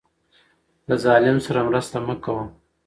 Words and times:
له 0.87 0.95
ظالم 1.05 1.37
سره 1.45 1.59
مرسته 1.69 1.97
مه 2.07 2.15
کوه. 2.23 2.43